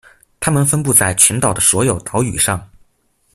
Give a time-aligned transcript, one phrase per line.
[0.39, 2.67] 它们分布在群岛的所有岛屿上。